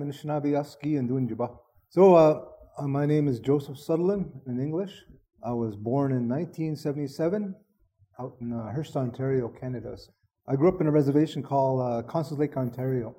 [0.00, 1.54] Nishinawbe Aski and Dunjiba.
[1.90, 2.44] So, uh,
[2.86, 5.04] my name is Joseph Sutherland in English.
[5.44, 7.54] I was born in 1977
[8.18, 9.96] out in uh, Hearst, Ontario, Canada.
[10.48, 13.16] I grew up in a reservation called uh, Constance Lake, Ontario.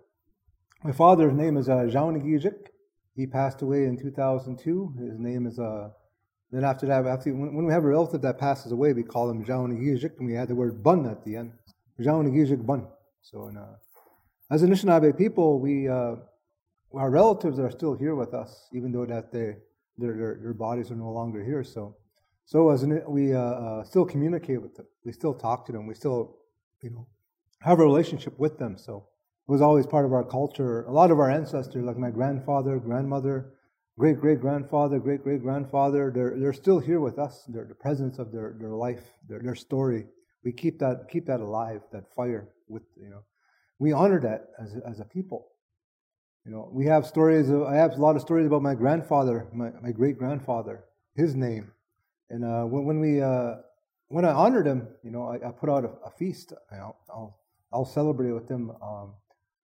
[0.84, 2.70] My father's name is uh, Jean Gijik.
[3.16, 4.96] He passed away in 2002.
[5.00, 5.90] His name is, uh,
[6.52, 9.46] then after that, after, when, we have a relative that passes away, we call him
[9.46, 11.54] Jean Gijik, and we add the word Bun at the end.
[12.00, 12.88] Gijik Bun.
[13.22, 13.76] So, in, uh,
[14.50, 16.16] as Anishinaabe people, we, uh,
[16.94, 19.58] our relatives are still here with us, even though that they,
[19.98, 21.64] their, their, their bodies are no longer here.
[21.64, 21.96] So,
[22.46, 25.86] so as an, we uh, uh, still communicate with them, we still talk to them,
[25.86, 26.38] we still,
[26.82, 27.08] you know,
[27.62, 28.76] have a relationship with them.
[28.76, 29.06] So
[29.48, 30.84] it was always part of our culture.
[30.86, 33.54] A lot of our ancestors, like my grandfather, grandmother,
[34.00, 37.44] great great grandfather, great great grandfather, they're, they're still here with us.
[37.50, 40.06] They're the presence of their, their life, their, their story.
[40.44, 43.24] We keep that keep that alive, that fire with you know.
[43.78, 45.42] We honor that as as a people.
[46.46, 47.50] You know, we have stories.
[47.50, 51.36] Of, I have a lot of stories about my grandfather, my, my great grandfather, his
[51.36, 51.72] name,
[52.30, 53.56] and uh, when, when we uh,
[54.08, 56.54] when I honored him, you know, I, I put out a, a feast.
[56.72, 57.40] I'll, I'll,
[57.74, 58.72] I'll celebrate with him.
[58.82, 59.14] Um,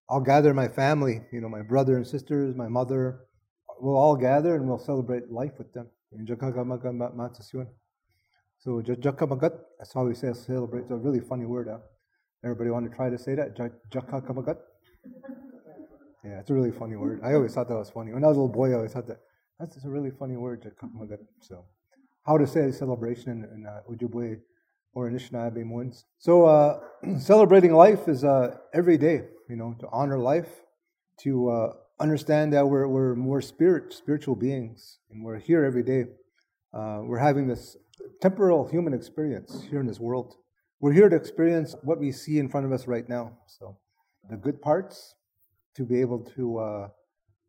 [0.10, 3.22] I'll gather my family, you know, my brother and sisters, my mother.
[3.80, 5.88] We'll all gather and we'll celebrate life with them.
[8.60, 10.82] So jakamagat, that's how we say celebrate.
[10.82, 11.68] It's a really funny word.
[11.70, 11.80] Huh?
[12.44, 13.56] Everybody want to try to say that?
[13.92, 14.58] Jakamagat?
[16.24, 17.22] Yeah, it's a really funny word.
[17.24, 18.14] I always thought that was funny.
[18.14, 19.20] When I was a little boy, I always thought that
[19.60, 21.20] that's a really funny word, jakamagat.
[21.40, 21.66] So,
[22.26, 24.40] how to say celebration in, in uh, Ojibwe
[24.94, 26.06] or Anishinaabe Moons.
[26.18, 26.80] So, uh,
[27.20, 30.50] celebrating life is uh, every day, you know, to honor life,
[31.20, 36.06] to uh, understand that we're, we're more spirit, spiritual beings, and we're here every day.
[36.74, 37.78] Uh, we're having this
[38.22, 40.36] temporal human experience here in this world.
[40.82, 43.38] We're here to experience what we see in front of us right now.
[43.48, 43.78] So,
[44.30, 45.16] the good parts,
[45.76, 46.88] to be able to uh,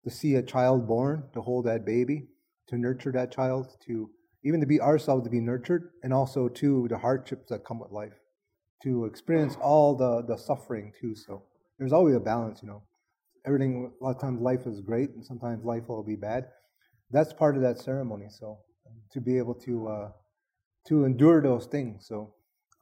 [0.05, 2.29] to see a child born, to hold that baby,
[2.69, 4.11] to nurture that child, to
[4.45, 7.91] even to be ourselves to be nurtured, and also to the hardships that come with
[7.91, 8.15] life,
[8.85, 11.17] to experience all the the suffering too.
[11.17, 11.43] So
[11.79, 12.83] there's always a balance, you know.
[13.47, 16.47] Everything a lot of times life is great, and sometimes life will be bad.
[17.11, 18.27] That's part of that ceremony.
[18.29, 18.59] So
[19.13, 20.09] to be able to uh,
[20.89, 22.07] to endure those things.
[22.09, 22.35] So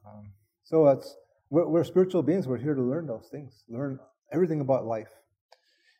[0.07, 0.31] um,
[0.63, 1.15] so it's
[1.49, 2.47] we're, we're spiritual beings.
[2.47, 3.99] We're here to learn those things, learn
[4.31, 5.13] everything about life.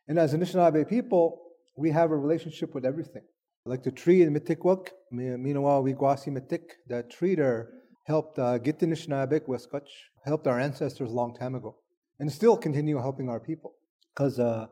[0.07, 1.41] And as Anishinaabe people,
[1.75, 3.23] we have a relationship with everything.
[3.65, 7.69] Like the tree in Mitikwak, Minawa Wigwasi Mitik, that tree there
[8.05, 9.41] helped uh, get the Anishinaabe
[10.23, 11.75] helped our ancestors a long time ago,
[12.19, 13.73] and still continue helping our people
[14.15, 14.67] because uh,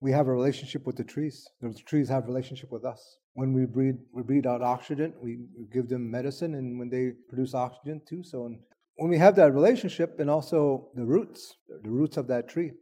[0.00, 1.48] we have a relationship with the trees.
[1.60, 3.16] The trees have relationship with us.
[3.34, 5.14] When we breathe, we breathe out oxygen.
[5.22, 5.38] We
[5.72, 8.22] give them medicine, and when they produce oxygen too.
[8.22, 8.50] So,
[8.96, 12.72] when we have that relationship, and also the roots, the roots of that tree,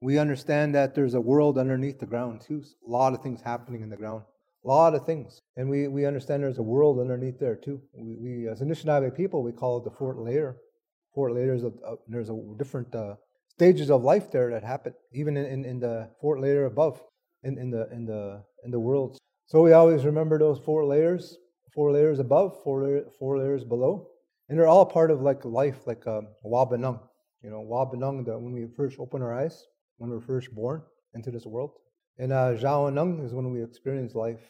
[0.00, 2.62] we understand that there's a world underneath the ground too.
[2.86, 4.22] A lot of things happening in the ground.
[4.64, 5.40] A lot of things.
[5.56, 7.80] And we, we understand there's a world underneath there too.
[7.92, 10.56] We, we as Anishinaabe people, we call it the Fort Layer.
[11.14, 13.14] Fort Layer is a, a there's a different uh,
[13.56, 17.00] stages of life there that happen, even in, in, in, the Fort Layer above,
[17.42, 19.18] in, in the in the in the world.
[19.46, 21.36] So we always remember those four layers,
[21.72, 24.08] four layers above, four four layers below,
[24.48, 27.00] and they're all part of like life, like um, Wabanung.
[27.42, 28.24] You know, Wabanung.
[28.24, 29.66] The, when we first open our eyes,
[29.98, 30.82] when we're first born
[31.14, 31.72] into this world.
[32.18, 34.40] And uh, Zhawanung is when we experience life.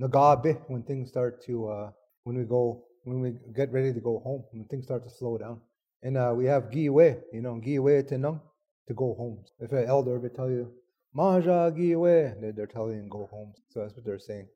[0.00, 1.90] Nagabe, when things start to, uh,
[2.24, 5.38] when we go, when we get ready to go home, when things start to slow
[5.38, 5.60] down.
[6.04, 8.40] And uh, we have Giwe, you know, Giwe Tenung,
[8.86, 9.38] to go home.
[9.58, 10.70] If an elder would tell you,
[11.12, 13.54] Maja Giwe, they're telling you go home.
[13.70, 14.46] So that's what they're saying.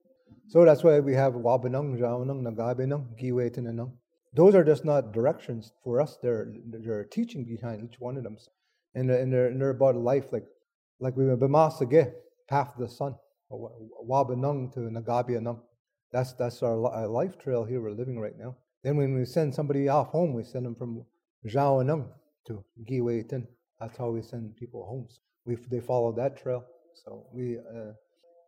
[0.48, 3.92] So that's why we have Wabanung, Zhawanung, Nagabenung, Giwe Tenanung.
[4.34, 6.19] Those are just not directions for us.
[6.22, 8.36] They're, they're teaching behind each one of them
[8.94, 10.44] and, and, they're, and they're about life like
[11.00, 12.12] like we went Bimasage,
[12.48, 13.15] path of the sun,
[13.53, 15.60] Wabanung to Nagabianung.
[16.12, 18.56] That's that's our life trail here we're living right now.
[18.83, 21.04] Then when we send somebody off home, we send them from
[21.46, 22.08] Zhawanung
[22.46, 23.46] to Giweitin.
[23.80, 25.20] That's how we send people homes.
[25.44, 26.64] We they follow that trail.
[27.04, 27.92] So we, uh,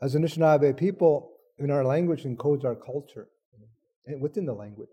[0.02, 3.28] as Anishinaabe people, in our language encodes our culture
[4.20, 4.88] within the language.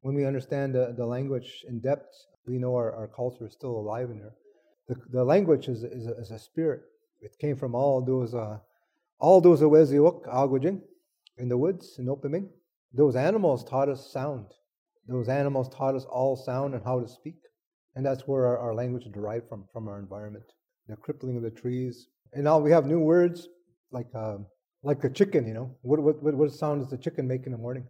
[0.00, 2.14] When we understand the, the language in depth,
[2.46, 4.34] we know our, our culture is still alive in here.
[4.88, 6.82] The, the language is, is, a, is a spirit.
[7.20, 8.58] It came from all those uh,
[9.18, 10.80] all those Aweziwak, Agwajing,
[11.38, 12.48] in the woods in Opiming.
[12.92, 14.46] Those animals taught us sound.
[15.06, 17.36] Those animals taught us all sound and how to speak.
[17.94, 20.44] And that's where our, our language is derived from, from our environment.
[20.88, 22.08] The crippling of the trees.
[22.32, 23.48] And now we have new words
[23.92, 24.38] like uh,
[24.82, 25.74] like a chicken, you know.
[25.82, 27.86] What, what, what, sound does the chicken make in the morning?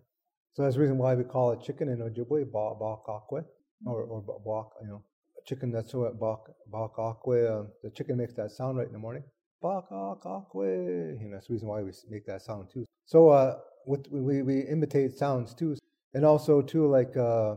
[0.54, 3.44] So that's the reason why we call it chicken in Ojibwe, ba, ba kakwe,
[3.84, 5.02] or, or ba, you know.
[5.36, 6.36] A chicken that's what ba,
[6.70, 9.24] ba kakwe, uh, the chicken makes that sound right in the morning.
[9.60, 12.84] Ba kakwe, know, that's the reason why we make that sound too.
[13.06, 15.76] So uh, with, we, we imitate sounds too.
[16.14, 17.56] And also too, like, uh,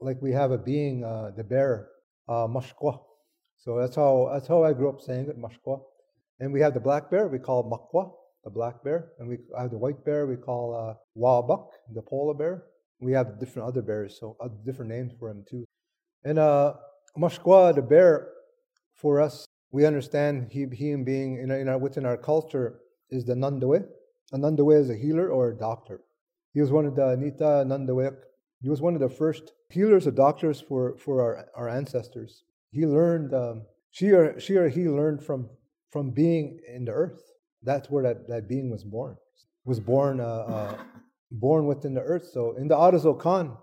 [0.00, 1.88] like we have a being, uh, the bear,
[2.28, 2.48] uh.
[3.58, 5.80] So that's how, that's how I grew up saying it, mashkwa.
[6.40, 8.10] And we have the black bear, we call makwa
[8.44, 12.34] the black bear, and we have the white bear we call uh, wabak, the polar
[12.34, 12.64] bear.
[13.00, 15.64] We have different other bears, so uh, different names for him too.
[16.24, 16.74] And uh,
[17.14, 18.28] the bear,
[18.94, 23.34] for us, we understand he, him being in, in our, within our culture is the
[23.34, 23.84] Nandawe.
[24.32, 26.00] A Nandawe is a healer or a doctor.
[26.58, 28.16] He was one of the Nita Nandawek.
[28.60, 32.42] He was one of the first healers or doctors for, for our, our ancestors.
[32.72, 33.62] He learned, um,
[33.92, 35.50] she, or, she or he learned from,
[35.92, 37.22] from being in the earth.
[37.62, 39.16] That's where that, that being was born.
[39.66, 40.78] Was born uh, uh,
[41.30, 42.28] born within the earth.
[42.32, 43.56] So in the Arazo Khan,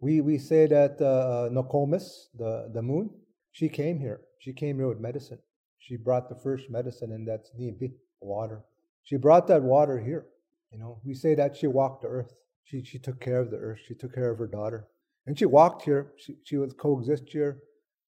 [0.00, 3.10] we, we say that uh, uh, Nokomis, the, the moon,
[3.52, 4.22] she came here.
[4.38, 5.40] She came here with medicine.
[5.78, 7.92] She brought the first medicine, and that's Nibi,
[8.22, 8.62] water.
[9.02, 10.24] She brought that water here.
[10.72, 12.32] You know, we say that she walked the earth.
[12.64, 13.80] She, she took care of the earth.
[13.86, 14.86] She took care of her daughter.
[15.26, 16.12] And she walked here.
[16.16, 17.58] She, she would coexist here.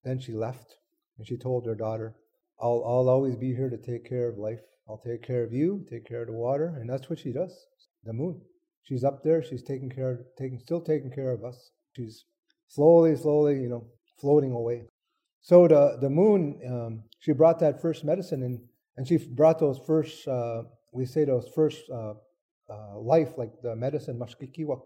[0.05, 0.76] Then she left.
[1.19, 2.14] And she told her daughter,
[2.61, 4.61] I'll, I'll always be here to take care of life.
[4.88, 7.67] I'll take care of you, take care of the water, and that's what she does.
[8.05, 8.41] The moon.
[8.82, 11.70] She's up there, she's taking care taking still taking care of us.
[11.97, 12.25] She's
[12.69, 13.87] slowly, slowly, you know,
[14.20, 14.85] floating away.
[15.41, 18.61] So the the moon, um, she brought that first medicine and
[18.97, 22.15] and she brought those first uh, we say those first uh,
[22.72, 24.82] uh, life, like the medicine, mashkikiwak,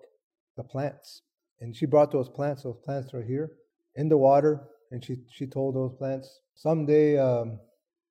[0.56, 1.22] the plants.
[1.60, 3.52] And she brought those plants, those plants are here
[3.94, 7.58] in the water, and she, she told those plants, someday um,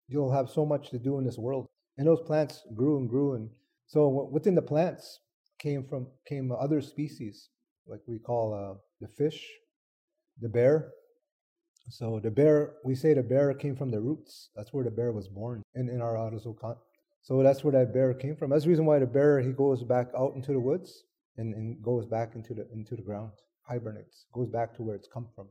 [0.08, 1.68] you'll have so much to do in this world.
[1.98, 3.50] And those plants grew and grew, and
[3.88, 5.20] so within the plants
[5.60, 7.50] came from came other species,
[7.88, 9.48] like we call uh, the fish,
[10.42, 10.92] the bear.
[11.90, 14.50] So the bear, we say the bear came from the roots.
[14.56, 16.78] That's where the bear was born in, in our Arazokan.
[17.26, 18.52] So that's where that bear came from.
[18.52, 21.04] That's the reason why the bear he goes back out into the woods
[21.38, 23.32] and, and goes back into the into the ground,
[23.64, 25.48] hibernates, goes back to where it's come from.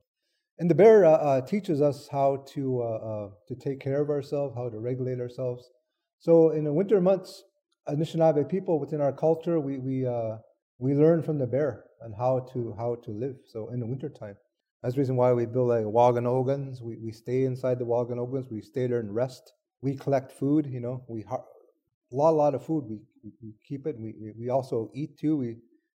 [0.58, 4.08] And the bear uh, uh, teaches us how to uh, uh to take care of
[4.08, 5.68] ourselves, how to regulate ourselves,
[6.24, 7.42] so in the winter months,
[7.86, 10.38] Anishinaabe people within our culture, we we uh,
[10.78, 13.36] we learn from the bear and how to how to live.
[13.46, 14.36] So in the wintertime.
[14.82, 16.80] That's the reason why we build like waganogans.
[16.80, 18.50] We we stay inside the waganogans.
[18.50, 19.52] We stay there and rest.
[19.82, 20.66] We collect food.
[20.66, 21.38] You know, we a
[22.12, 22.84] lot a lot of food.
[22.88, 22.98] We,
[23.42, 23.96] we keep it.
[23.98, 25.36] We we also eat too.
[25.36, 25.56] We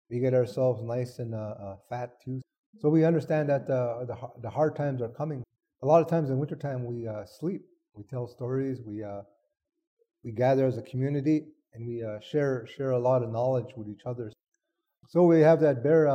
[0.09, 2.41] we get ourselves nice and uh, uh, fat too.
[2.79, 5.43] So we understand that uh, the the hard times are coming.
[5.83, 7.63] A lot of times in wintertime we uh, sleep.
[7.93, 8.81] We tell stories.
[8.85, 9.21] We uh,
[10.23, 13.87] we gather as a community and we uh, share share a lot of knowledge with
[13.89, 14.31] each other.
[15.09, 16.07] So we have that bear.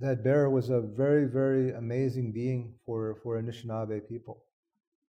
[0.00, 4.44] That bear was a very very amazing being for for Anishinaabe people.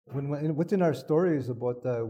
[0.06, 2.04] When, when within our stories about the uh,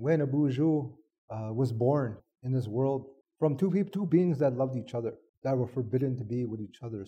[0.00, 0.92] Wenabuju, Wenabuju
[1.30, 3.06] uh, was born in this world
[3.38, 6.60] from two people, two beings that loved each other, that were forbidden to be with
[6.60, 7.06] each other.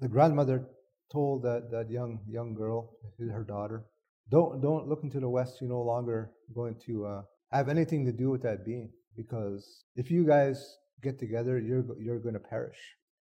[0.00, 0.66] The grandmother
[1.12, 3.84] told that, that young young girl, her daughter,
[4.30, 5.58] don't don't look into the west.
[5.60, 7.22] You're no longer going to uh,
[7.52, 12.18] have anything to do with that being because if you guys get together, you're you're
[12.18, 12.78] going to perish,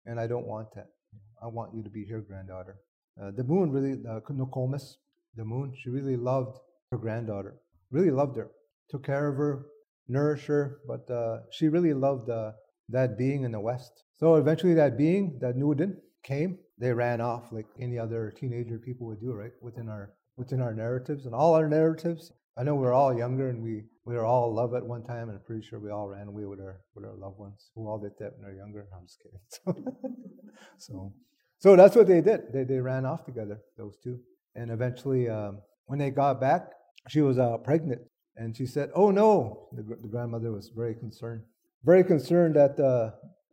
[0.07, 0.89] and I don't want that.
[1.43, 2.77] I want you to be here, granddaughter.
[3.21, 4.97] Uh, the moon really, uh, Nokomis,
[5.37, 6.59] the moon, she really loved
[6.91, 7.57] her granddaughter.
[7.91, 8.51] Really loved her.
[8.91, 9.67] Took care of her,
[10.09, 12.53] nourished her, but uh, she really loved uh,
[12.89, 14.05] that being in the west.
[14.19, 16.59] So eventually, that being, that Nudin, came.
[16.79, 19.53] They ran off like any other teenager people would do, right?
[19.61, 22.33] Within our within our narratives and all our narratives.
[22.57, 25.39] I know we're all younger and we, we were all love at one time, and
[25.39, 27.99] I'm pretty sure we all ran away with our with our loved ones who all
[27.99, 28.87] did that when they're younger.
[28.95, 29.87] I'm just kidding.
[30.79, 31.13] So,
[31.59, 32.53] so, that's what they did.
[32.53, 34.19] They, they ran off together, those two.
[34.55, 36.71] And eventually, um, when they got back,
[37.09, 38.03] she was uh, pregnant.
[38.37, 39.69] And she said, Oh no.
[39.73, 41.43] The, the, grandmother was very concerned,
[41.85, 43.11] very concerned that, uh,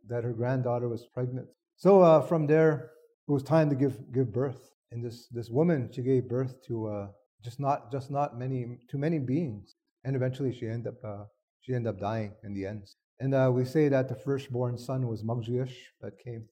[0.08, 1.48] that her granddaughter was pregnant.
[1.76, 2.90] So uh, from there,
[3.28, 4.70] it was time to give, give birth.
[4.92, 7.06] And this, this woman, she gave birth to uh,
[7.44, 11.24] just not just not many too many beings, and eventually she ended up uh,
[11.60, 12.88] she ended up dying in the end.
[13.18, 16.46] And uh, we say that the firstborn son was Magjiush that came.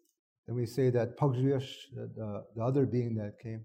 [0.46, 3.64] Then we say that Pagjiush, the, the, the, other being that came.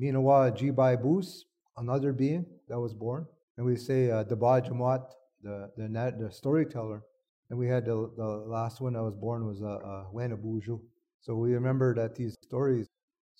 [0.00, 1.44] Minawa Jibai Bus,
[1.76, 3.26] another being that was born.
[3.60, 5.04] And we say uh, Daba Jamwat,
[5.42, 7.02] the, the, the storyteller.
[7.50, 10.80] And we had the, the last one that was born was uh, uh, Buju.
[11.20, 12.88] So we remember that these stories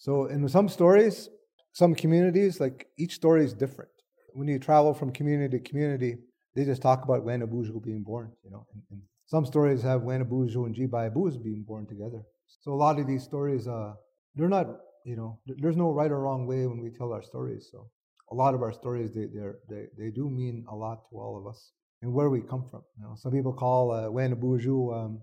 [0.01, 1.29] so in some stories,
[1.73, 3.91] some communities, like each story is different.
[4.33, 6.17] When you travel from community to community,
[6.55, 8.67] they just talk about Wanabuju being born, you know.
[8.73, 12.23] And, and some stories have Wanabuju and Jibaibuz being born together.
[12.61, 13.93] So a lot of these stories, uh,
[14.35, 14.69] they're not,
[15.05, 17.69] you know, there's no right or wrong way when we tell our stories.
[17.71, 17.91] So
[18.33, 19.27] a lot of our stories, they
[19.69, 21.73] they they do mean a lot to all of us
[22.03, 22.83] and where we come from.
[22.97, 25.21] You know, some people call uh, um,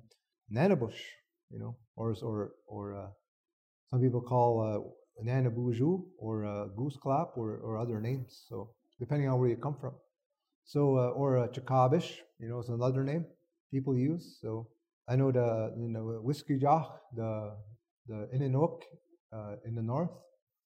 [0.53, 0.99] Nanabush,
[1.49, 3.07] you know, or or or uh,
[3.89, 8.45] some people call uh, Nanabuju or uh, Goose Clap or, or other names.
[8.47, 9.93] So depending on where you come from.
[10.65, 13.25] So uh, or uh, Chakabish, you know, is another name
[13.71, 14.37] people use.
[14.41, 14.67] So
[15.07, 17.55] I know the you know Whiskey Jock, the
[18.07, 18.81] the Inninok
[19.33, 20.11] uh, in the north,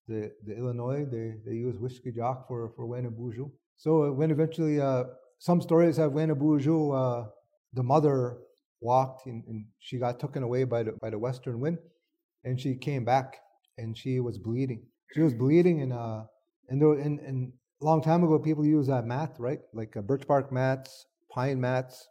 [0.08, 3.52] the the Illinois, they they use Whiskey Jock for for Wanabuju.
[3.78, 5.06] So uh, when eventually uh,
[5.40, 7.30] some stories have Wanabuju, uh,
[7.74, 8.38] the mother
[8.80, 11.78] walked and, and, she got taken away by the by the western wind,
[12.44, 13.38] and she came back
[13.78, 14.84] and she was bleeding.
[15.14, 16.24] She was bleeding and uh
[16.70, 20.02] and there and, and a long time ago people used that mat right like uh,
[20.02, 22.08] birch bark mats, pine mats.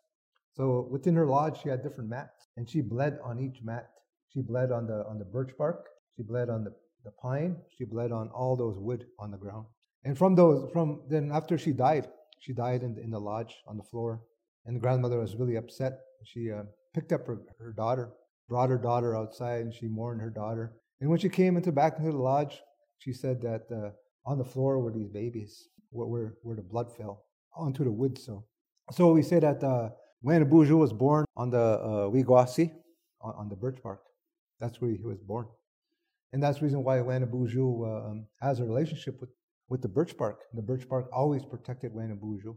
[0.52, 3.88] So within her lodge she had different mats and she bled on each mat.
[4.32, 5.86] She bled on the on the birch bark.
[6.16, 6.72] She bled on the
[7.04, 7.56] the pine.
[7.76, 9.66] She bled on all those wood on the ground.
[10.04, 12.08] And from those from then after she died,
[12.40, 14.22] she died in the, in the lodge on the floor.
[14.66, 16.00] And the grandmother was really upset.
[16.24, 16.62] She uh,
[16.94, 18.12] picked up her, her daughter,
[18.48, 20.72] brought her daughter outside, and she mourned her daughter.
[21.00, 22.60] And when she came into back into the lodge,
[22.98, 23.90] she said that uh,
[24.26, 27.24] on the floor were these babies, where, where, where the blood fell
[27.56, 28.18] onto the wood.
[28.18, 28.44] So,
[28.92, 29.90] so we say that uh,
[30.24, 32.70] Wanabuju was born on the uh, Wiguasi,
[33.22, 34.00] on, on, the birch bark.
[34.60, 35.46] That's where he was born.
[36.32, 39.30] And that's the reason why Wanabuju uh, um, has a relationship with,
[39.68, 40.42] with the birch bark.
[40.54, 42.56] The birch bark always protected Wanabuju.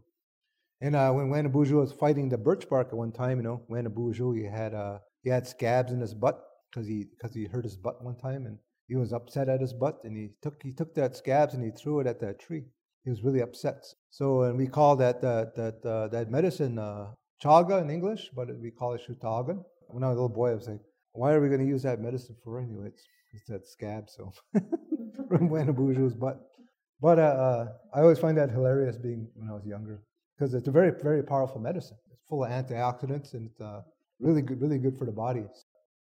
[0.80, 4.36] And uh, when Wanabuju was fighting the birch bark at one time, you know, Wanabuju,
[4.38, 6.40] he had uh, he had scabs in his butt
[6.70, 9.72] because he because he hurt his butt one time, and he was upset at his
[9.72, 12.64] butt, and he took he took that scabs and he threw it at that tree.
[13.04, 13.84] He was really upset.
[14.10, 17.12] So, and we call that that that uh, that medicine uh,
[17.42, 19.64] chaga in English, but we call it shutagan.
[19.88, 20.80] When I was a little boy, I was like,
[21.12, 22.90] why are we going to use that medicine for anyway?
[23.34, 24.32] It's that scab, so
[25.28, 26.40] from Wanabuju's butt.
[27.00, 30.02] But uh, uh, I always find that hilarious being when I was younger
[30.36, 31.96] because it's a very, very powerful medicine.
[32.12, 33.82] It's full of antioxidants and it's uh,
[34.20, 35.44] really good, really good for the body.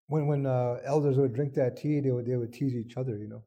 [0.07, 3.17] When when uh, elders would drink that tea, they would they would tease each other,
[3.17, 3.43] you know.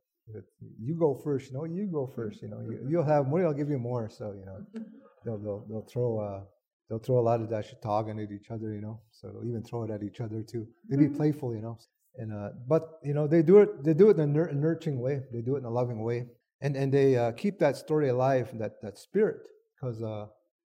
[0.80, 1.64] You go first, you know.
[1.64, 2.60] You go first, you know.
[2.60, 3.46] You, will have more.
[3.46, 4.10] I'll give you more.
[4.10, 4.82] So you know,
[5.24, 6.40] they'll they'll, they'll throw uh,
[6.88, 9.00] they'll throw a lot of that shitagan at each other, you know.
[9.12, 10.66] So they'll even throw it at each other too.
[10.88, 11.78] They'd be playful, you know.
[12.18, 15.22] And uh, but you know they do it they do it in a nurturing way.
[15.32, 16.26] They do it in a loving way,
[16.60, 20.26] and and they uh, keep that story alive, that that spirit, because uh,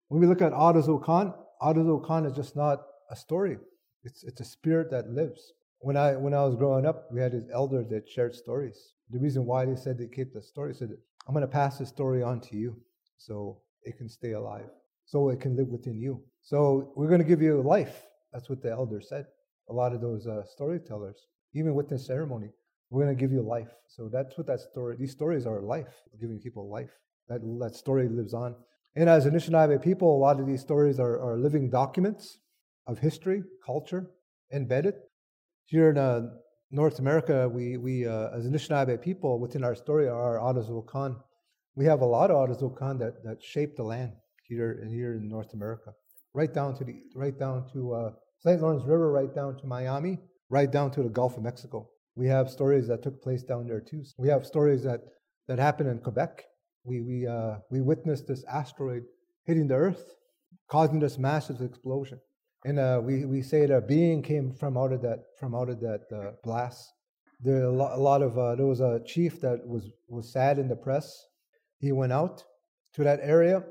[0.08, 3.58] when we look at Adazo Khan, Adazo Khan is just not a story.
[4.04, 5.52] It's, it's a spirit that lives.
[5.80, 8.94] When I, when I was growing up, we had these elders that shared stories.
[9.10, 10.90] The reason why they said they keep the story said,
[11.26, 12.76] I'm going to pass this story on to you
[13.16, 14.68] so it can stay alive,
[15.04, 16.22] so it can live within you.
[16.42, 18.02] So we're going to give you life.
[18.32, 19.26] That's what the elders said.
[19.68, 22.50] A lot of those uh, storytellers, even with this ceremony,
[22.90, 23.70] we're going to give you life.
[23.86, 26.90] So that's what that story, these stories are life, giving people life.
[27.28, 28.54] That, that story lives on.
[28.96, 32.38] And as Anishinaabe people, a lot of these stories are, are living documents
[32.86, 34.10] of history, culture,
[34.52, 34.94] embedded.
[35.66, 36.22] Here in uh,
[36.70, 40.40] North America, we, we uh, as Anishinaabe people, within our story are
[40.86, 41.16] Khan.
[41.74, 44.12] We have a lot of Khan that, that shaped the land
[44.42, 45.92] here and here in North America,
[46.34, 48.60] right down to the right down to uh, St.
[48.60, 50.18] Lawrence River, right down to Miami,
[50.50, 51.88] right down to the Gulf of Mexico.
[52.14, 54.02] We have stories that took place down there too.
[54.16, 55.00] We have stories that,
[55.46, 56.44] that happened in Quebec
[56.88, 59.04] we, we, uh, we witnessed this asteroid
[59.44, 60.14] hitting the Earth,
[60.68, 62.18] causing this massive explosion.
[62.64, 65.68] And uh, we, we say that a being came from out of that, from out
[65.68, 66.90] of that uh, blast.
[67.40, 70.58] There a lot, a lot of, uh, there was a chief that was, was sad
[70.58, 71.26] in the press.
[71.78, 72.42] He went out
[72.94, 73.62] to that area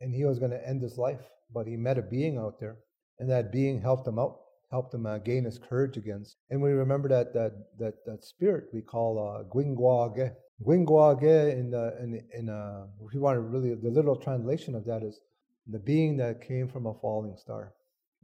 [0.00, 1.20] and he was going to end his life,
[1.54, 2.78] but he met a being out there
[3.20, 4.38] and that being helped him out
[4.72, 6.36] helped him uh, gain his courage against.
[6.50, 9.44] And we remember that that that, that spirit we call uh.
[9.54, 10.32] Gwingwage
[11.60, 15.02] in the in in uh, if you want to really the literal translation of that
[15.02, 15.20] is
[15.66, 17.72] the being that came from a falling star,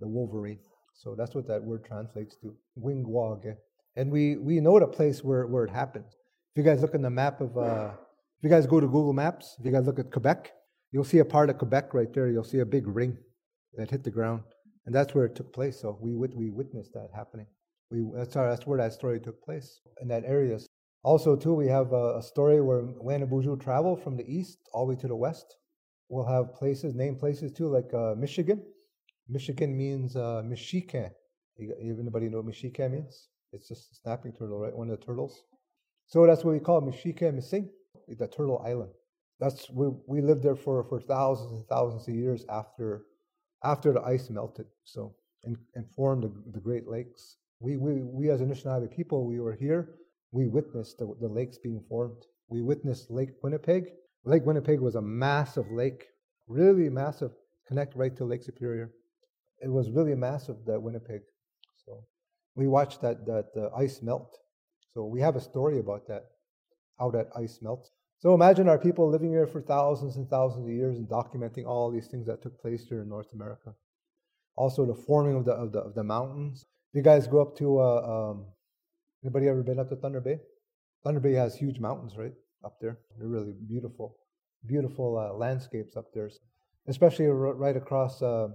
[0.00, 0.58] the Wolverine.
[0.94, 3.54] So that's what that word translates to, Gwingwage.
[3.96, 6.10] And we we know the place where where it happened.
[6.52, 7.90] If you guys look in the map of uh,
[8.38, 10.52] if you guys go to Google Maps, if you guys look at Quebec,
[10.92, 12.28] you'll see a part of Quebec right there.
[12.28, 13.18] You'll see a big ring
[13.76, 14.42] that hit the ground.
[14.88, 15.78] And that's where it took place.
[15.78, 17.45] So we, we witnessed that happening.
[17.90, 20.59] We, that's, our, that's where that story took place, in that area.
[21.02, 24.95] Also, too, we have a, a story where Wanabuju traveled from the east all the
[24.95, 25.57] way to the west.
[26.09, 28.62] We'll have places, name places too, like uh, Michigan.
[29.28, 31.11] Michigan means uh, Mishike.
[31.61, 33.28] Anybody know what Mishike means?
[33.52, 34.75] It's just a snapping turtle, right?
[34.75, 35.42] One of the turtles.
[36.07, 37.68] So that's what we call Mishike Missing,
[38.09, 38.92] the turtle island.
[39.38, 43.02] That's we, we lived there for, for thousands and thousands of years after
[43.64, 47.36] after the ice melted, so and, and formed the, the Great Lakes.
[47.60, 49.96] We, we, we as Anishinaabe people, we were here.
[50.30, 52.24] We witnessed the, the lakes being formed.
[52.48, 53.84] We witnessed Lake Winnipeg.
[54.24, 56.06] Lake Winnipeg was a massive lake,
[56.46, 57.32] really massive,
[57.66, 58.90] connect right to Lake Superior.
[59.60, 61.22] It was really massive, that Winnipeg.
[61.84, 62.04] So
[62.54, 64.38] we watched that, that uh, ice melt.
[64.92, 66.24] So we have a story about that,
[66.98, 67.90] how that ice melts.
[68.20, 71.90] So imagine our people living here for thousands and thousands of years and documenting all
[71.90, 73.75] these things that took place here in North America.
[74.56, 76.66] Also, the forming of the of the, of the mountains.
[76.92, 78.46] You guys go up to uh, um,
[79.22, 80.38] anybody ever been up to Thunder Bay?
[81.04, 82.32] Thunder Bay has huge mountains, right
[82.64, 82.98] up there.
[83.18, 84.16] They're really beautiful,
[84.66, 86.28] beautiful uh, landscapes up there,
[86.88, 88.48] especially right across uh,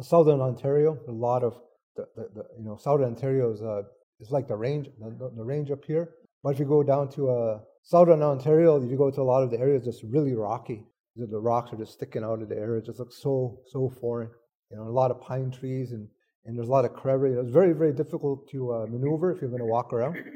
[0.00, 0.96] southern Ontario.
[1.08, 1.58] A lot of
[1.96, 3.82] the, the, the you know southern Ontario is uh,
[4.20, 6.10] is like the range the, the range up here.
[6.42, 9.42] But if you go down to uh, Southern Ontario, if you go to a lot
[9.42, 10.84] of the areas, it's really rocky.
[11.16, 12.78] The rocks are just sticking out of the area.
[12.78, 14.30] It just looks so so foreign.
[14.70, 16.08] You know, a lot of pine trees and
[16.46, 17.36] and there's a lot of crevice.
[17.38, 20.16] It's very very difficult to uh, maneuver if you're going to walk around.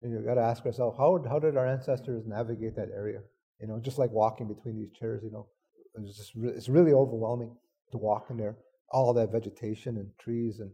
[0.00, 3.18] And you got to ask yourself, how how did our ancestors navigate that area?
[3.60, 5.24] You know, just like walking between these chairs.
[5.24, 5.48] You know,
[5.96, 7.56] it's just re- it's really overwhelming
[7.90, 8.56] to walk in there.
[8.90, 10.70] All that vegetation and trees and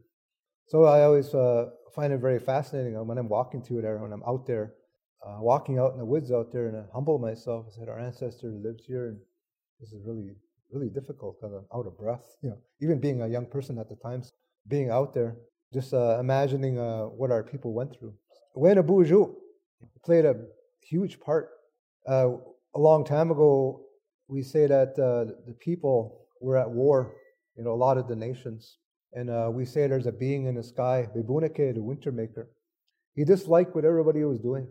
[0.67, 4.23] so I always uh, find it very fascinating when I'm walking through there, when I'm
[4.27, 4.75] out there
[5.25, 7.67] uh, walking out in the woods out there and I humble myself.
[7.69, 9.19] I said, Our ancestor lived here, and
[9.81, 10.37] this is really,
[10.71, 12.37] really difficult because I'm out of breath.
[12.43, 14.23] You know, even being a young person at the time,
[14.69, 15.37] being out there,
[15.73, 18.15] just uh, imagining uh, what our people went through.
[18.57, 19.35] Waanaboozhoo
[20.05, 20.37] played a
[20.83, 21.51] huge part.
[22.07, 22.33] Uh,
[22.75, 23.81] a long time ago,
[24.29, 27.15] we say that uh, the people were at war,
[27.57, 28.77] you know, a lot of the nations.
[29.15, 32.51] And uh, we say there's a being in the sky, Bebunake, the winter maker.
[33.15, 34.67] He disliked what everybody was doing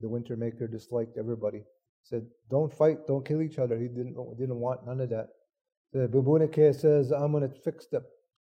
[0.00, 1.64] the winter maker disliked everybody.
[2.04, 5.28] Said, "Don't fight, don't kill each other." He didn't didn't want none of that.
[5.92, 8.04] The Babunake says, "I'm going to fix them.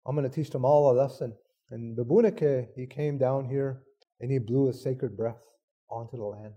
[0.04, 1.34] I'm going to teach them all a lesson."
[1.70, 3.82] And Babunake, he came down here
[4.20, 5.42] and he blew a sacred breath
[5.90, 6.54] onto the land.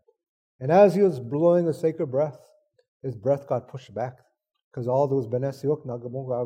[0.59, 2.37] And as he was blowing a sacred breath,
[3.01, 4.17] his breath got pushed back
[4.71, 6.45] because all those Benesiok Nagamunga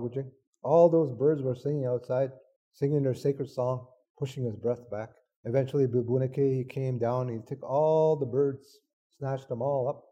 [0.63, 2.31] all those birds were singing outside,
[2.73, 3.85] singing their sacred song,
[4.17, 5.09] pushing his breath back.
[5.45, 8.79] Eventually, Bubunake, came down, he took all the birds,
[9.17, 10.03] snatched them all up,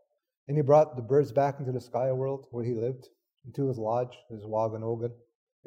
[0.47, 3.07] and he brought the birds back into the sky world where he lived,
[3.45, 5.11] into his lodge, his Waganogan,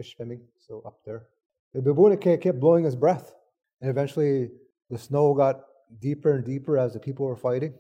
[0.00, 1.28] Ishpeming, so up there.
[1.72, 3.34] The Bubunake kept blowing his breath,
[3.80, 4.50] and eventually
[4.90, 5.64] the snow got
[6.00, 7.74] deeper and deeper as the people were fighting.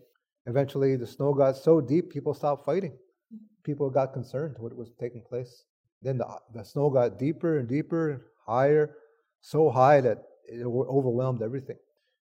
[0.46, 2.96] Eventually, the snow got so deep, people stopped fighting.
[3.62, 5.64] People got concerned what was taking place.
[6.04, 8.94] Then the, the snow got deeper and deeper, and higher,
[9.40, 11.78] so high that it overwhelmed everything.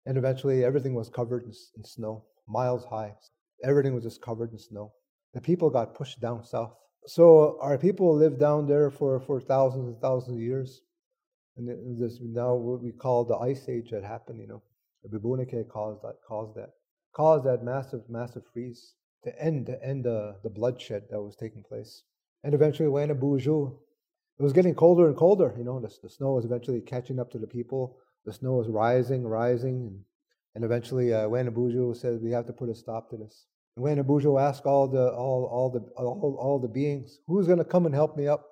[0.06, 3.14] And eventually, everything was covered in, in snow, miles high.
[3.62, 4.92] Everything was just covered in snow.
[5.34, 6.74] The people got pushed down south.
[7.06, 10.80] So our people lived down there for, for thousands and thousands of years.
[11.56, 14.62] And this now what we call the ice age that happened, you know.
[15.04, 16.70] The Bibunike caused that, caused that,
[17.14, 21.62] caused that massive, massive freeze to end, to end uh, the bloodshed that was taking
[21.62, 22.02] place.
[22.46, 23.76] And eventually, when Boozhoo
[24.38, 25.54] it was getting colder and colder.
[25.56, 27.96] You know, the, the snow was eventually catching up to the people.
[28.26, 30.00] The snow was rising, rising, and,
[30.54, 34.40] and eventually uh, Wayne said, "We have to put a stop to this." And Waanaboozhoo
[34.40, 37.94] asked all the all all the all, all the beings, "Who's going to come and
[37.94, 38.44] help me up?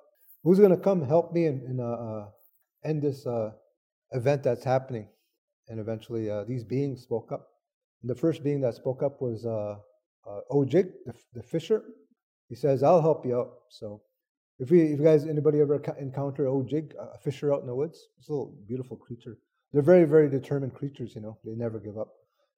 [0.42, 2.28] Who's going to come help me and, uh, uh,
[2.84, 3.52] end this uh,
[4.12, 5.08] event that's happening?"
[5.68, 7.48] And eventually, uh, these beings spoke up.
[8.02, 9.76] And the first being that spoke up was uh,
[10.50, 11.82] Ojig, the, the fisher.
[12.48, 14.02] He says, "I'll help you out." So
[14.58, 18.08] if, we, if you guys, anybody ever encounter ojig, a fisher out in the woods,
[18.18, 19.38] it's a little beautiful creature.
[19.72, 21.38] They're very, very determined creatures, you know.
[21.44, 22.08] They never give up.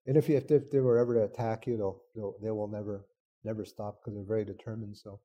[0.06, 2.50] And if, you, if, they, if they were ever to attack you, they'll, they'll they
[2.50, 3.06] will never
[3.44, 4.96] never stop because they're very determined.
[4.96, 5.20] So,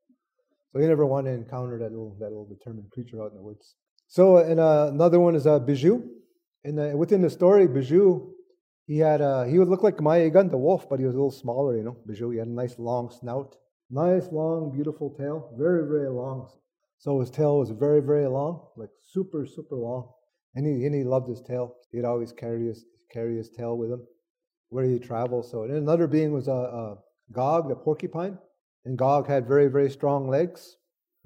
[0.71, 3.43] so you never want to encounter that little that little determined creature out in the
[3.43, 3.75] woods.
[4.07, 6.03] So, and uh, another one is uh, Bijou.
[6.63, 8.31] And uh, within the story, Bijou,
[8.85, 11.31] he had uh, he would look like Mayagan, the wolf, but he was a little
[11.31, 11.77] smaller.
[11.77, 12.29] You know, Bijou.
[12.29, 13.57] He had a nice long snout,
[13.91, 16.49] nice long, beautiful tail, very, very long.
[16.97, 20.09] So his tail was very, very long, like super, super long.
[20.55, 21.75] And he, and he loved his tail.
[21.91, 24.05] He'd always carry his, carry his tail with him
[24.69, 25.45] where he traveled.
[25.45, 26.97] So and another being was a, a
[27.31, 28.37] Gog, the porcupine.
[28.85, 30.77] And Gog had very, very strong legs,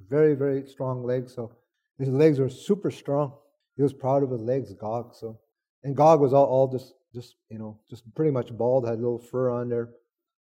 [0.10, 1.34] very, very strong legs.
[1.34, 1.56] So
[1.98, 3.34] his legs were super strong.
[3.78, 5.16] He was proud of his legs, Gog.
[5.16, 5.40] So,
[5.84, 9.02] and Gog was all, all just, just you know, just pretty much bald, had a
[9.02, 9.90] little fur on there.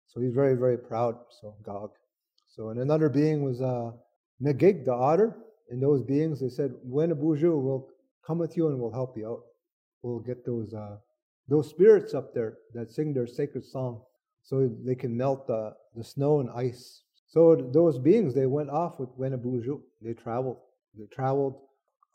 [0.08, 1.16] So he's very, very proud.
[1.42, 1.92] So Gog.
[2.56, 3.92] So and another being was uh,
[4.42, 5.36] Nagig, the otter,
[5.70, 7.90] and those beings, they said, when a Boozhoo will
[8.26, 9.42] come with you and we'll help you out.
[10.04, 10.98] We'll get those uh,
[11.48, 14.02] those spirits up there that sing their sacred song
[14.44, 17.04] so they can melt the, the snow and ice.
[17.28, 19.82] So those beings, they went off with Wenabuju.
[20.02, 20.58] They traveled.
[20.96, 21.56] They traveled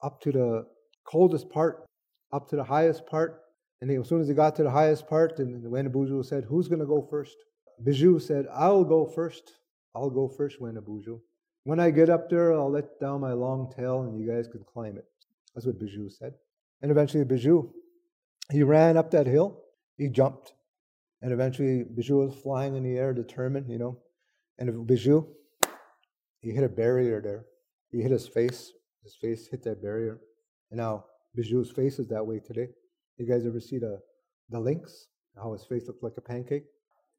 [0.03, 0.67] up to the
[1.05, 1.85] coldest part,
[2.33, 3.41] up to the highest part.
[3.81, 6.69] And he, as soon as they got to the highest part, and Buju said, Who's
[6.69, 7.37] going to go first?
[7.83, 9.53] Bijou said, I'll go first.
[9.99, 11.21] I'll go first, Buju.
[11.65, 14.65] When I get up there, I'll let down my long tail and you guys can
[14.73, 15.05] climb it.
[15.55, 16.35] That's what Bijou said.
[16.83, 17.71] And eventually, Bijou,
[18.53, 19.61] he ran up that hill,
[19.97, 20.53] he jumped.
[21.21, 23.99] And eventually, Bijou was flying in the air, determined, you know.
[24.59, 25.27] And Bijou,
[26.41, 27.45] he hit a barrier there.
[27.91, 28.73] He hit his face.
[29.03, 30.21] His face hit that barrier.
[30.71, 32.69] And now Bijou's face is that way today.
[33.17, 34.01] You guys ever see the,
[34.49, 35.09] the lynx?
[35.37, 36.65] How his face looked like a pancake?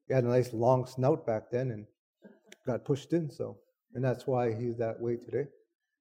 [0.08, 1.86] He had a nice long snout back then and
[2.66, 3.58] got pushed in, so.
[3.94, 5.46] And that's why he's that way today.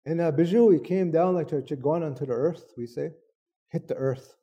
[0.05, 3.11] And uh, Bijou, he came down like a chiguan onto the earth, we say.
[3.69, 4.35] Hit the earth.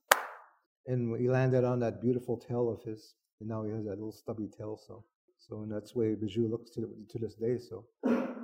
[0.87, 3.15] And he landed on that beautiful tail of his.
[3.41, 5.05] And now he has that little stubby tail, so.
[5.39, 7.59] So and that's the way Bijou looks to, to this day.
[7.59, 7.85] So,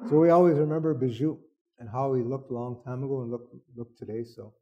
[0.09, 1.37] so we always remember Bijou
[1.79, 4.23] and how he looked a long time ago and look look today.
[4.25, 4.55] So,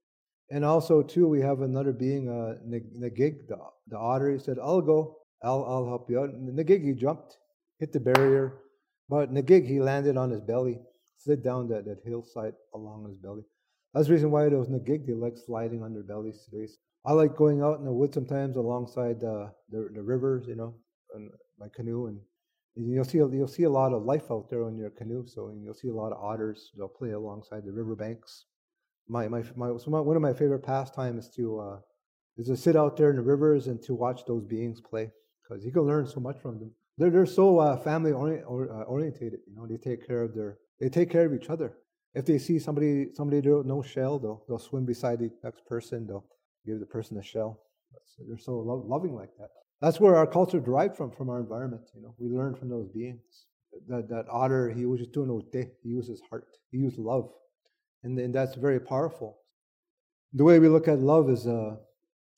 [0.51, 4.31] and also too, we have another being, uh, Nagig, the, the otter.
[4.31, 5.19] He said, "I'll go.
[5.43, 7.37] I'll I'll help you out." And Nagig he jumped,
[7.79, 8.55] hit the barrier,
[9.11, 10.79] but Nagig he landed on his belly,
[11.19, 13.43] slid down that, that hillside along his belly.
[13.93, 16.73] That's the reason why those Nagig they like sliding on their bellies today.
[17.05, 20.77] I like going out in the woods sometimes alongside uh, the the rivers, you know,
[21.15, 22.21] and my canoe and
[22.77, 25.27] you'll see you'll see a lot of life out there on your canoe.
[25.27, 26.71] So you'll see a lot of otters.
[26.77, 28.47] They'll play alongside the riverbanks.
[29.09, 31.79] My my my, so my one of my favorite pastimes is to uh,
[32.37, 35.11] is to sit out there in the rivers and to watch those beings play
[35.43, 36.71] because you can learn so much from them.
[37.01, 39.41] They're they're so uh, family ori- or, uh, orientated.
[39.49, 41.79] You know, they take care of their they take care of each other.
[42.15, 46.07] If they see somebody somebody no shell, they'll they'll swim beside the next person.
[46.07, 46.27] They'll
[46.67, 47.63] give the person a shell.
[48.29, 49.49] They're so lo- loving like that.
[49.81, 51.85] That's where our culture derived from, from our environment.
[51.95, 53.47] You know, we learn from those beings.
[53.89, 55.31] That that otter, he was just doing.
[55.83, 56.49] He used his heart.
[56.71, 57.31] He used love,
[58.03, 59.39] and, and that's very powerful.
[60.35, 61.77] The way we look at love is, uh,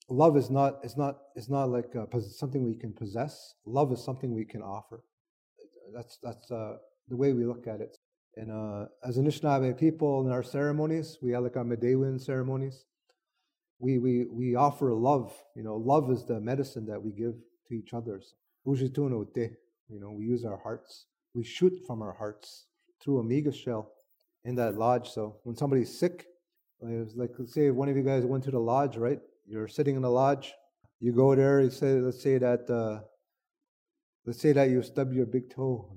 [0.09, 3.55] love is not is not is not like uh, something we can possess.
[3.67, 5.05] Love is something we can offer.
[5.95, 6.77] That's that's uh,
[7.09, 7.97] the way we look at it.
[8.37, 12.87] And uh, as Anishinaabe people in our ceremonies, we have like our Medewin ceremonies
[13.83, 15.33] we, we, we offer love.
[15.57, 17.35] You know, love is the medicine that we give
[17.67, 18.23] to each other.
[18.65, 21.07] You know, we use our hearts.
[21.35, 22.67] We shoot from our hearts
[23.03, 23.91] through a mega shell
[24.45, 25.11] in that lodge.
[25.11, 26.27] So when somebody's sick,
[26.81, 29.19] like let's say one of you guys went to the lodge, right?
[29.47, 30.55] You're sitting in the lodge.
[31.01, 31.61] You go there.
[31.61, 33.03] You say, let's say that, uh,
[34.25, 35.91] let's say that you stub your big toe.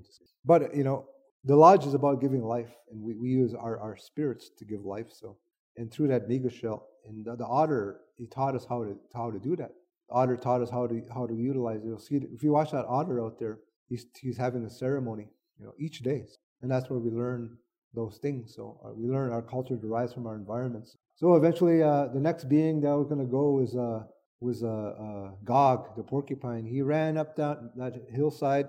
[0.44, 1.06] But you know,
[1.44, 4.84] the lodge is about giving life, and we, we use our, our spirits to give
[4.84, 5.06] life.
[5.12, 5.36] So,
[5.76, 9.30] and through that mega shell, and the, the, otter he taught us how to how
[9.30, 9.70] to do that.
[10.08, 11.86] The otter taught us how to how to utilize it.
[11.86, 15.28] You'll see if you watch that otter out there, he's he's having a ceremony,
[15.58, 16.24] you know, each day,
[16.62, 17.56] and that's where we learn
[17.96, 18.54] those things.
[18.54, 20.96] So uh, we learn our culture derives from our environments.
[21.16, 24.04] So eventually, uh, the next being that we're going to go is uh,
[24.40, 26.64] was uh, uh, Gog, the porcupine.
[26.64, 28.68] He ran up down that hillside,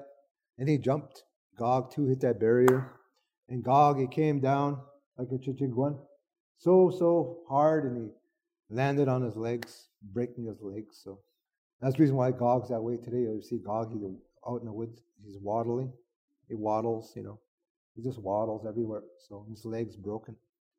[0.57, 1.23] and he jumped.
[1.59, 2.93] Gog too hit that barrier,
[3.49, 4.79] and Gog he came down
[5.17, 5.99] like a chichiguan,
[6.57, 10.99] so so hard, and he landed on his legs, breaking his legs.
[11.03, 11.19] So
[11.81, 13.21] that's the reason why Gog's that way today.
[13.21, 14.03] You see Gog, he's
[14.47, 15.91] out in the woods, he's waddling.
[16.47, 17.39] He waddles, you know,
[17.97, 19.01] he just waddles everywhere.
[19.27, 20.35] So his legs broken.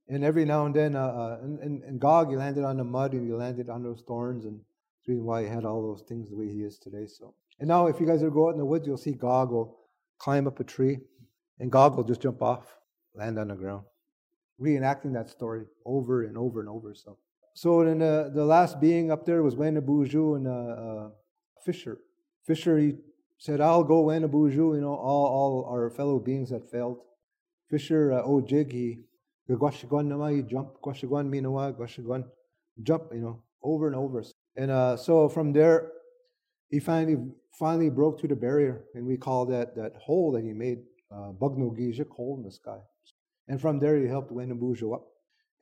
[0.09, 2.85] And every now and then, uh, uh, and, and, and Gog, he landed on the
[2.85, 5.83] mud and he landed on those thorns, and that's the reason why he had all
[5.83, 7.07] those things the way he is today.
[7.07, 9.50] So, and now if you guys ever go out in the woods, you'll see Gog
[9.50, 9.76] will
[10.18, 11.00] climb up a tree,
[11.59, 12.64] and Gog will just jump off,
[13.14, 13.85] land on the ground,
[14.59, 16.94] reenacting that story over and over and over.
[16.94, 17.18] So.
[17.54, 21.11] So then uh, the last being up there was Wena Buju and uh, uh,
[21.64, 21.98] Fisher.
[22.46, 22.94] Fisher, he
[23.37, 27.00] said, I'll go Wena Buju, you know, all, all our fellow beings that failed.
[27.70, 29.00] Fisher, uh, Ojig, he,
[29.50, 32.24] Gwashigon Nama, he jumped, Gwashigon Minawa, Gwashigon,
[32.83, 34.24] jump, you know, over and over.
[34.57, 35.92] And uh, so from there,
[36.70, 37.16] he finally
[37.59, 40.78] finally broke through the barrier, and we call that that hole that he made,
[41.11, 42.78] uh, Bugno Gijik, hole in the sky.
[43.48, 45.07] And from there, he helped Wena Buju up.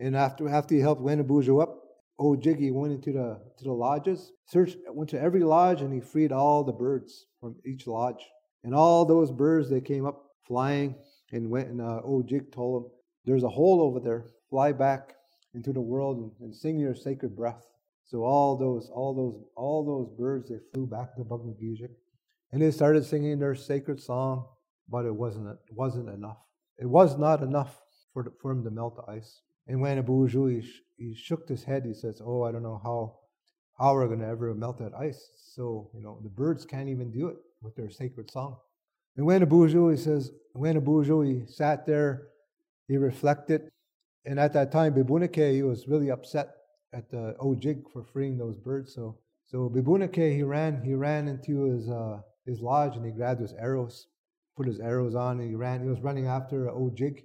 [0.00, 1.82] And after, after he helped Wena Buju up,
[2.18, 6.00] old Jiggy went into the to the lodges, searched went to every lodge, and he
[6.00, 8.26] freed all the birds from each lodge.
[8.64, 10.96] And all those birds they came up flying
[11.32, 12.90] and went and uh, old Jig told them,
[13.24, 14.26] "There's a hole over there.
[14.50, 15.14] Fly back
[15.54, 17.64] into the world and, and sing your sacred breath."
[18.04, 21.90] So all those all those all those birds they flew back to Bugmagijik,
[22.52, 24.46] and they started singing their sacred song.
[24.88, 26.38] But it wasn't it wasn't enough.
[26.78, 27.80] It was not enough
[28.12, 29.42] for the, for him to melt the ice.
[29.66, 30.62] And when Abu he,
[30.96, 33.18] he shook his head, he says, Oh, I don't know how,
[33.78, 35.30] how we're going to ever melt that ice.
[35.54, 38.56] So, you know, the birds can't even do it with their sacred song.
[39.16, 42.29] And when Abu he says, when Abu he sat there,
[42.88, 43.70] he reflected,
[44.24, 46.48] And at that time, Bibunake, he was really upset
[46.92, 48.94] at the Ojig for freeing those birds.
[48.94, 53.40] So, so Bibunake, he ran, he ran into his, uh, his lodge and he grabbed
[53.40, 54.07] his arrows,
[54.57, 55.83] put his arrows on, and he ran.
[55.83, 57.24] He was running after Ojig.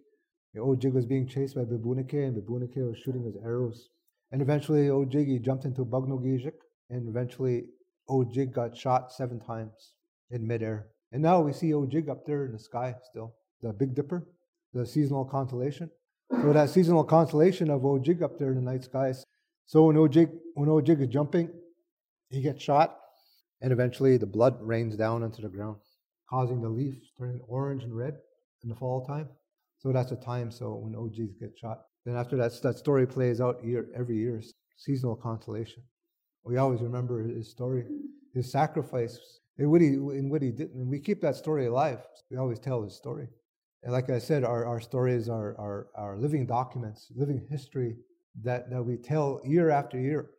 [0.56, 3.90] Ojig was being chased by Bibunake, and Bibunake was shooting his arrows.
[4.32, 6.54] And eventually, Ojig, he jumped into Bagnogijik,
[6.90, 7.66] and eventually,
[8.10, 9.94] Ojig got shot seven times
[10.30, 10.88] in midair.
[11.12, 14.28] And now we see Ojig up there in the sky still, the Big Dipper,
[14.74, 15.90] the seasonal constellation.
[16.32, 19.26] So that seasonal constellation of Ojig up there in the night skies.
[19.66, 21.50] So when Ojig, when Ojig is jumping,
[22.30, 22.98] he gets shot,
[23.62, 25.78] and eventually the blood rains down onto the ground,
[26.30, 28.16] causing the leaves turning orange and red
[28.64, 29.28] in the fall time.
[29.80, 30.52] So that's a time.
[30.52, 34.42] So when Ojigs get shot, then after that, that story plays out year every year.
[34.78, 35.84] Seasonal constellation.
[36.44, 37.86] We always remember his story,
[38.34, 39.20] his sacrifice,
[39.58, 42.00] and what he in what he did, and we keep that story alive.
[42.30, 43.28] We always tell his story.
[43.84, 47.96] And like I said, our, our stories are, are, are living documents, living history
[48.44, 50.32] that, that we tell year after year.